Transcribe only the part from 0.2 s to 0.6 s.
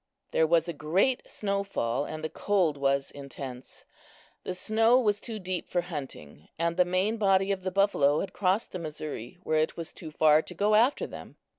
There